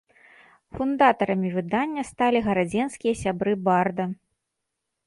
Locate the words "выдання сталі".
1.57-2.39